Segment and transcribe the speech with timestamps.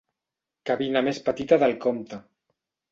[0.69, 2.23] Cabina més petita del compte.